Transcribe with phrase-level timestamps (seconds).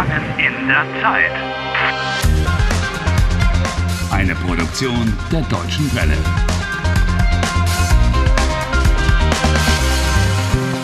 [0.00, 1.30] Gefangen in der Zeit.
[4.10, 6.16] Eine Produktion der Deutschen Welle.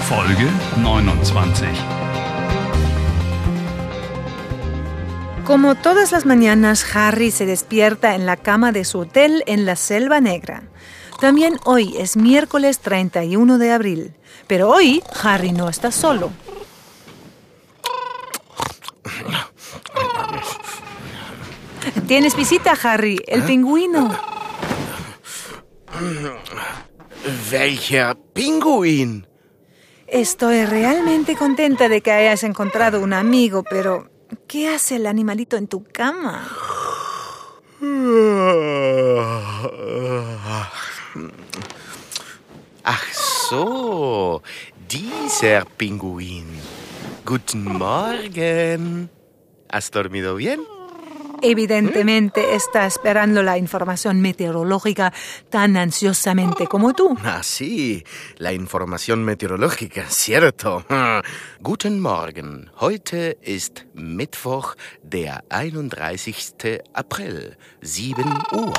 [0.03, 1.67] Folge 29.
[5.45, 9.77] Como todas las mañanas, Harry se despierta en la cama de su hotel en la
[9.77, 10.65] Selva Negra.
[11.21, 14.15] También hoy es miércoles 31 de abril,
[14.47, 16.33] pero hoy Harry no está solo.
[22.07, 24.17] Tienes visita, Harry, el pingüino.
[27.51, 29.27] Welcher Pinguin?
[30.07, 34.09] Estoy realmente contenta de que hayas encontrado un amigo, pero
[34.47, 36.49] ¿qué hace el animalito en tu cama?
[42.85, 44.43] Ach so,
[44.89, 46.47] dieser Pinguin.
[47.25, 49.11] Guten Morgen.
[49.69, 50.61] ¿Has dormido bien?
[51.49, 55.13] Evidentemente está esperando la información meteorológica
[55.49, 57.17] tan ansiosamente como tú.
[57.23, 58.03] Ah, sí,
[58.39, 60.85] la información meteorológica, cierto.
[61.61, 62.69] Guten Morgen.
[62.81, 64.75] Heute ist Mittwoch,
[65.05, 66.83] der 31.
[66.93, 68.75] April, 7 Uhr.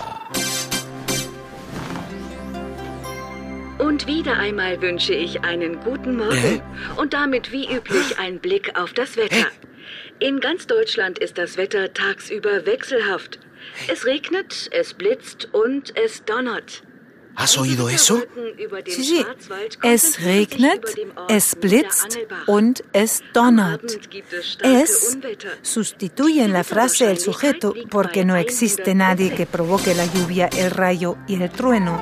[3.79, 6.61] Und wieder einmal wünsche ich einen guten Morgen
[6.97, 9.47] und damit wie üblich ein Blick auf das Wetter.
[10.19, 13.39] In ganz Deutschland ist das Wetter tagsüber wechselhaft.
[13.87, 16.83] Es regnet, es blitzt und es donnert.
[17.37, 18.19] ¿Has oído eso?
[18.87, 19.25] Sí, sí.
[19.83, 20.83] Es regnet,
[21.29, 23.83] es blitzt und es donnert.
[24.63, 25.19] Es
[25.61, 30.71] sustituye en la frase el sujeto porque no existe nadie que provoque la lluvia, el
[30.71, 32.01] rayo y el trueno.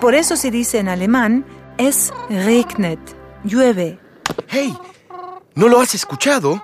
[0.00, 1.44] Por eso se dice en alemán,
[1.78, 2.98] es regnet,
[3.44, 4.00] llueve.
[4.48, 4.76] Hey,
[5.54, 6.60] ¿no lo has escuchado?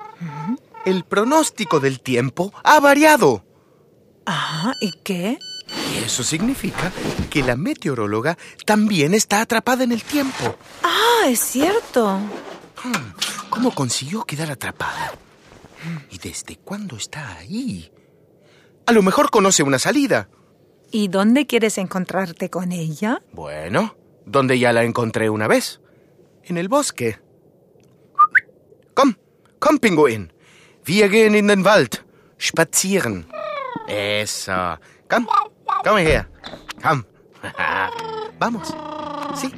[0.85, 3.45] El pronóstico del tiempo ha variado.
[4.27, 5.39] Ah, ¿y qué?
[6.05, 6.93] Eso significa
[7.31, 10.57] que la meteoróloga también está atrapada en el tiempo.
[10.83, 12.19] Ah, es cierto.
[13.49, 15.13] ¿Cómo consiguió quedar atrapada?
[16.11, 17.93] ¿Y desde cuándo está ahí?
[18.87, 20.29] A lo mejor conoce una salida.
[20.91, 23.23] ¿Y dónde quieres encontrarte con ella?
[23.33, 25.81] Bueno, donde ya la encontré una vez.
[26.45, 27.21] En el bosque.
[28.95, 29.15] Komm,
[29.59, 30.33] komm, Pinguin.
[30.85, 32.05] Wir gehen in den Wald.
[32.39, 33.27] Spazieren.
[33.87, 34.77] Eso.
[35.09, 35.29] Komm,
[35.85, 36.27] komm her.
[36.83, 37.05] Komm.
[38.41, 38.75] Vamos.
[39.35, 39.53] Sí.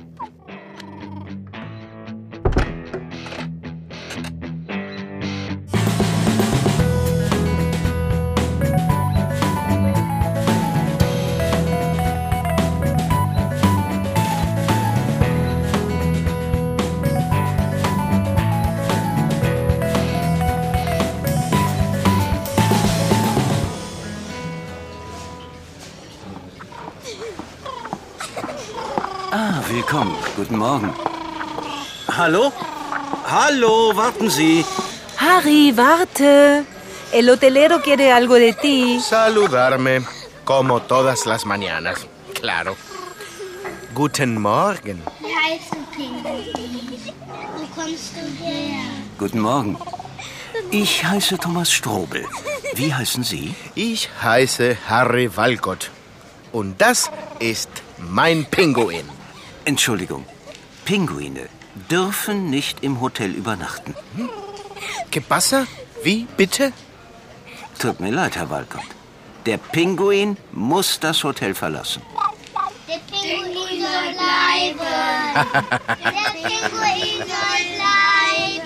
[29.74, 30.16] Willkommen.
[30.36, 30.92] Guten Morgen.
[32.16, 32.52] Hallo?
[33.26, 34.64] Hallo, warten Sie.
[35.16, 36.64] Harry, warte.
[37.12, 39.00] El hotelero quiere algo de ti.
[39.00, 40.04] Saludarme,
[40.44, 42.06] como todas las mañanas.
[42.34, 42.76] Claro.
[43.94, 45.02] Guten Morgen.
[45.20, 46.52] Wie heißt du, Pinguin?
[47.56, 48.80] Wo kommst du her?
[49.18, 49.76] Guten Morgen.
[50.70, 52.24] Ich heiße Thomas Strobel.
[52.74, 53.54] Wie heißen Sie?
[53.74, 55.90] Ich heiße Harry Walcott.
[56.52, 57.10] Und das
[57.40, 59.13] ist mein Pinguin.
[59.64, 60.24] Entschuldigung.
[60.84, 61.48] Pinguine
[61.90, 63.94] dürfen nicht im Hotel übernachten.
[65.10, 65.66] ¿Qué pasa?
[66.02, 66.72] Wie, bitte?
[67.78, 68.88] Tut mir leid, Herr Walcott.
[69.46, 72.02] Der Pinguin muss das Hotel verlassen.
[72.88, 74.90] Der Pinguin soll bleiben.
[76.04, 78.64] Der Pinguin soll bleiben.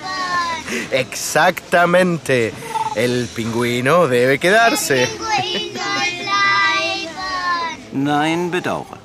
[0.91, 2.53] Exactamente.
[2.95, 5.07] El pingüino debe quedarse.
[5.07, 8.05] Pinguin soll bleiben.
[8.05, 8.98] Nein, bedauere.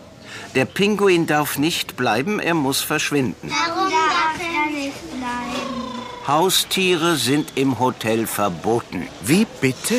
[0.55, 3.49] Der Pinguin darf nicht bleiben, er muss verschwinden.
[3.49, 6.27] Warum darf er nicht bleiben?
[6.27, 9.07] Haustiere sind im Hotel verboten.
[9.21, 9.95] Wie, bitte?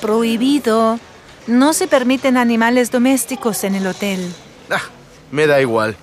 [0.00, 0.98] Prohibido.
[1.46, 4.34] No se permiten animales domésticos en el hotel.
[4.70, 4.90] Ach,
[5.30, 5.94] me da igual.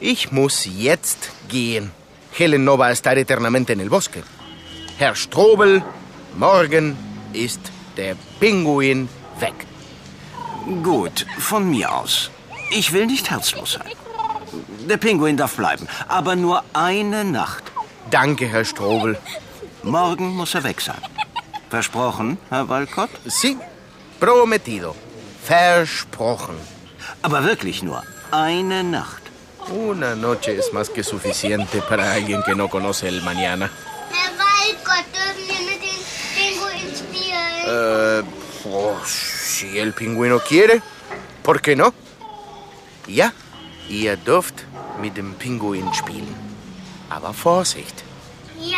[0.00, 1.92] Ich muss jetzt gehen.
[2.32, 4.22] Helen no va a estar eternamente en el bosque.
[4.98, 5.82] Herr Strobel,
[6.36, 6.96] morgen
[7.32, 7.60] ist
[7.96, 9.08] der Pinguin
[9.40, 9.66] weg.
[10.82, 12.30] Gut, von mir aus.
[12.70, 13.92] Ich will nicht herzlos sein.
[14.88, 17.64] Der Pinguin darf bleiben, aber nur eine Nacht.
[18.10, 19.18] Danke, Herr Strobel.
[19.82, 21.00] Morgen muss er weg sein.
[21.70, 23.10] Versprochen, Herr Walcott?
[23.26, 23.56] Sí,
[24.20, 24.94] prometido.
[25.42, 26.56] Versprochen.
[27.22, 29.22] Aber wirklich nur eine Nacht.
[29.68, 33.68] Una noche es más que suficiente para alguien que no conoce el mañana.
[34.12, 36.00] Herr Walcott, dürfen wir mit den
[36.36, 36.86] Pinguin
[37.66, 38.22] Äh,
[38.64, 40.80] oh, si el pingüino quiere,
[41.42, 41.92] ¿por qué no?
[43.06, 43.32] Ja,
[43.88, 44.64] ihr dürft
[45.00, 46.34] mit dem Pinguin spielen.
[47.08, 48.02] Aber Vorsicht.
[48.58, 48.76] Ja.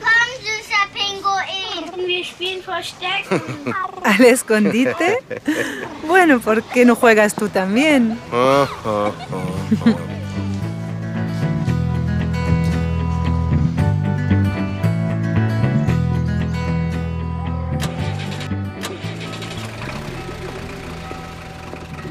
[0.00, 2.06] Komm, süßer Pinguin.
[2.08, 3.74] Wir spielen Verstecken.
[4.02, 5.18] ¿Al escondite?
[6.06, 8.18] Bueno, ¿por qué no juegas tú también?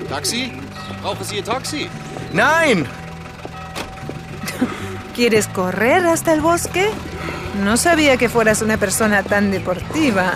[0.09, 0.60] Taxi?
[1.01, 1.89] Brauchen Sie Ihr Taxi?
[2.33, 2.87] Nein,
[5.15, 6.89] ¿Quieres correr hasta el bosque?
[7.63, 10.33] No sabía que fueras una persona tan deportiva.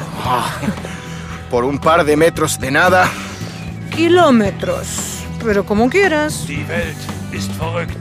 [1.50, 3.10] por un par de metros de nada.
[3.96, 5.24] Kilómetros.
[5.44, 6.46] Pero como quieras.
[6.48, 6.98] Die Welt
[7.32, 7.98] ist verrückt.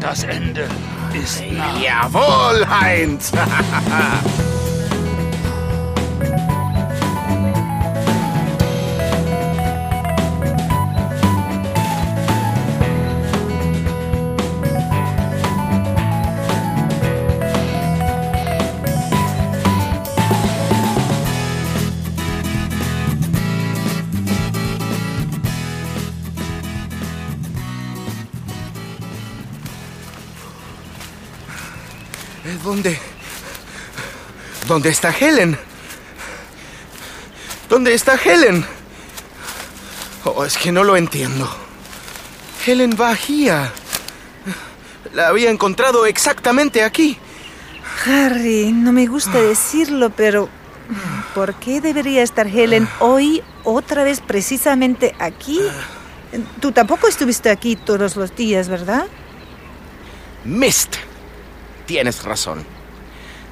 [0.00, 0.66] Das Ende
[1.14, 1.78] ist nah.
[1.78, 3.32] Jawohl, Heinz.
[32.62, 32.98] ¿Dónde?
[34.66, 35.58] ¿Dónde está Helen?
[37.68, 38.64] ¿Dónde está Helen?
[40.24, 41.48] Oh, es que no lo entiendo.
[42.64, 43.48] Helen va aquí.
[45.12, 47.18] La había encontrado exactamente aquí.
[48.04, 50.48] Harry, no me gusta decirlo, pero
[51.34, 55.60] ¿por qué debería estar Helen hoy otra vez precisamente aquí?
[56.60, 59.06] Tú tampoco estuviste aquí todos los días, ¿verdad?
[60.44, 60.96] Mist.
[61.86, 62.64] Tienes razón.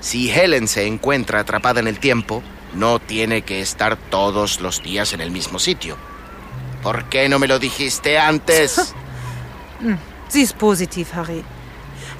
[0.01, 2.43] Si Helen se encuentra atrapada en el tiempo,
[2.75, 5.97] no tiene que estar todos los días en el mismo sitio.
[6.83, 8.95] ¿Por qué no me lo dijiste antes?
[10.29, 11.45] Sí es positiv, Harry.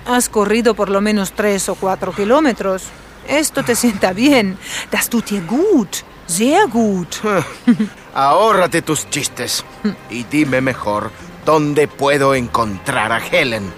[0.07, 2.85] Has corrido por lo menos tres o cuatro kilómetros.
[3.27, 4.59] Esto te sienta bien.
[4.93, 5.97] Das tut dir gut.
[6.27, 7.17] Sehr gut.
[8.15, 9.65] Ahórrate tus chistes
[10.11, 11.11] y dime mejor
[11.45, 13.73] dónde puedo encontrar a Helen.